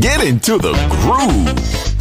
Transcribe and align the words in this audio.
Get 0.00 0.24
into 0.24 0.58
the 0.58 0.72
groove. 0.90 1.48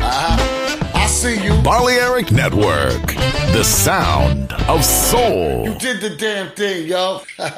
I 0.01 1.07
see 1.07 1.41
you. 1.43 1.53
Balearic 1.61 2.31
Network, 2.31 3.15
the 3.53 3.63
sound 3.63 4.51
of 4.67 4.83
soul. 4.83 5.65
You 5.65 5.75
did 5.75 6.01
the 6.01 6.09
damn 6.17 6.51
thing, 6.51 6.87
yo. 6.87 7.21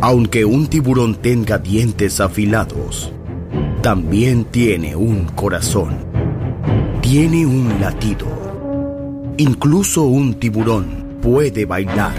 Aunque 0.00 0.44
un 0.44 0.66
tiburón 0.68 1.16
tenga 1.16 1.58
dientes 1.58 2.20
afilados, 2.20 3.10
también 3.82 4.44
tiene 4.44 4.94
un 4.94 5.24
corazón. 5.26 5.96
Tiene 7.00 7.46
un 7.46 7.80
latido. 7.80 8.47
Incluso 9.40 10.02
un 10.02 10.34
tiburón 10.34 11.20
puede 11.22 11.64
bailar. 11.64 12.12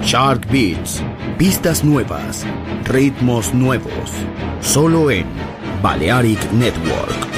Shark 0.00 0.50
Beats, 0.50 1.02
pistas 1.36 1.84
nuevas, 1.84 2.42
ritmos 2.86 3.52
nuevos, 3.52 4.10
solo 4.62 5.10
en 5.10 5.26
Balearic 5.82 6.50
Network. 6.52 7.37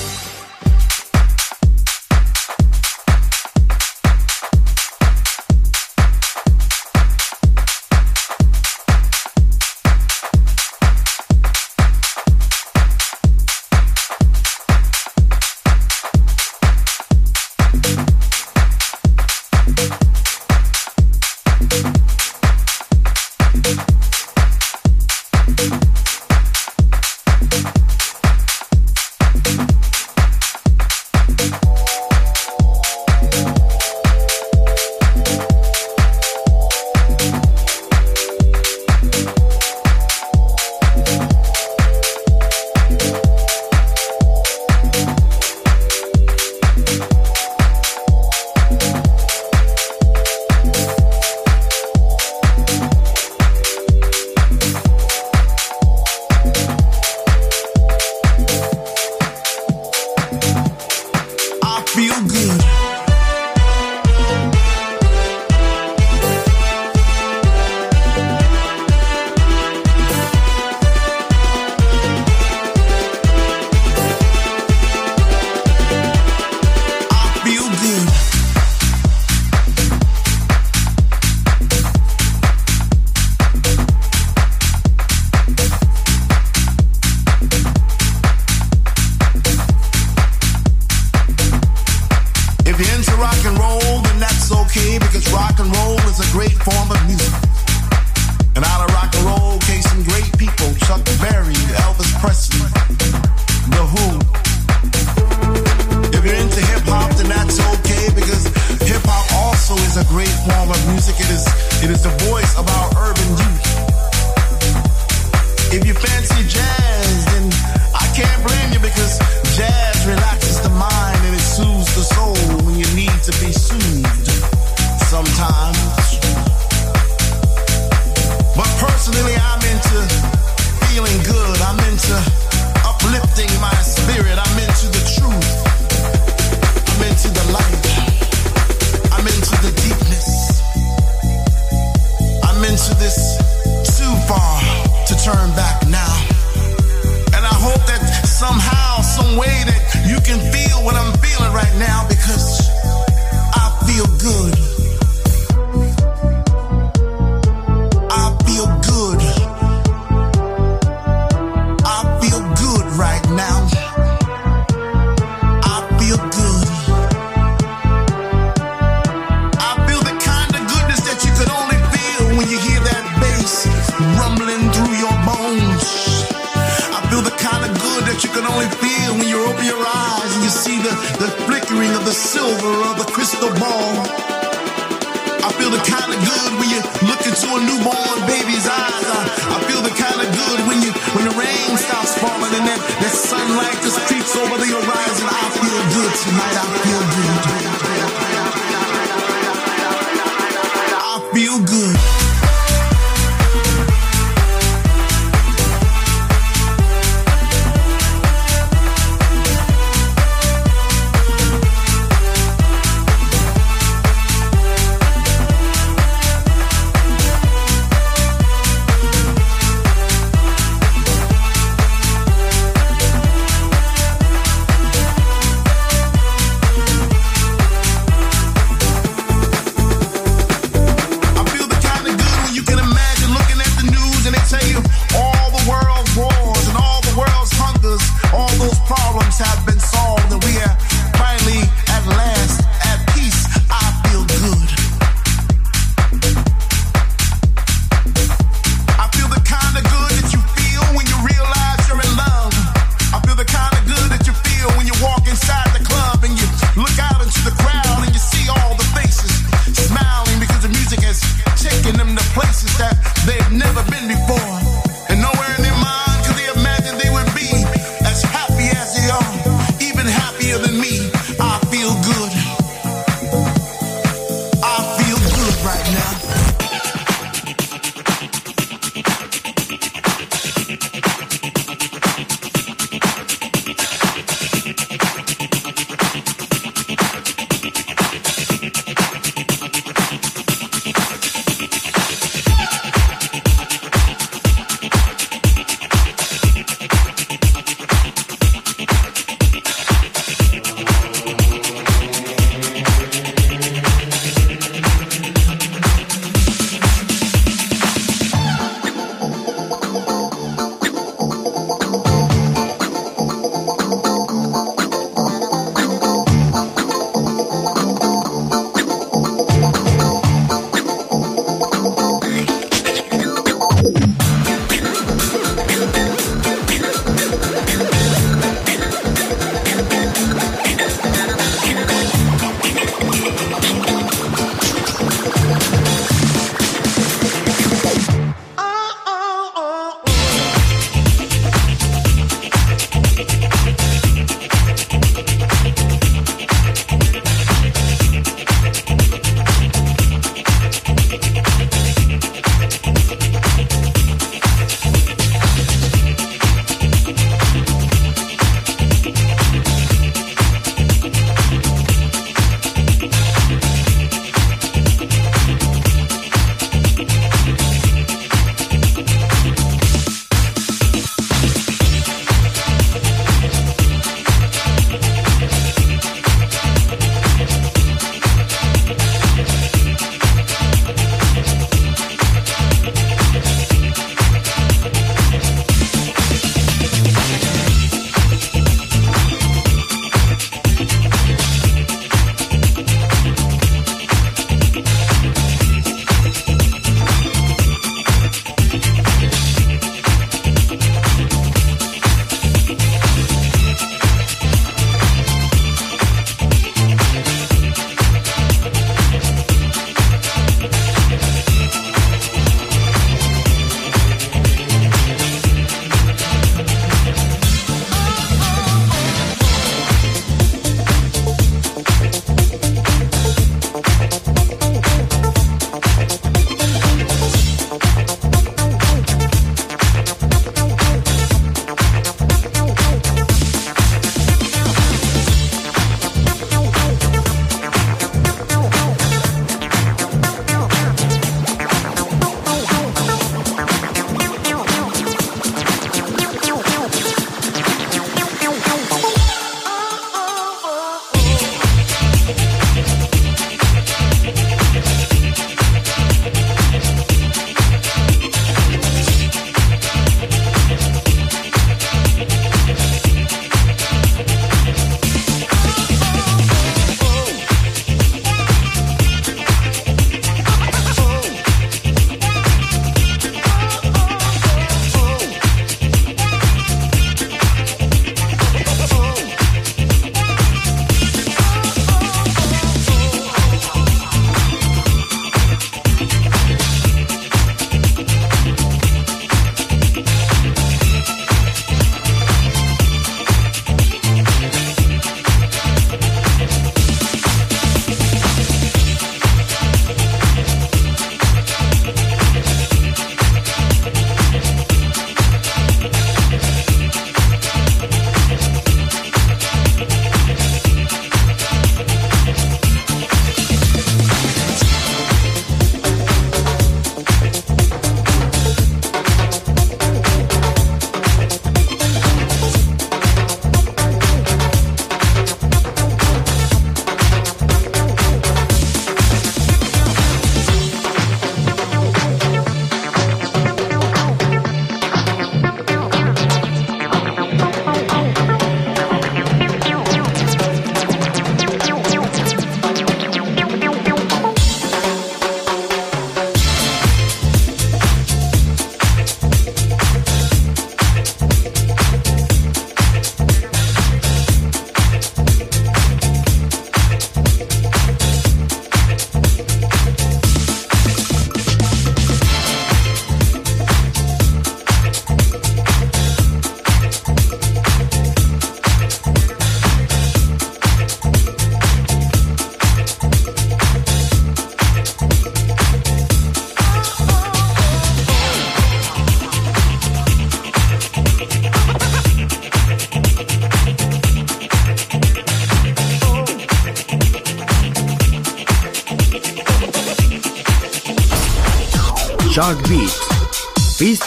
tonight 196.13 196.57
I 196.57 196.65
feel 196.83 197.55
good. 197.55 197.60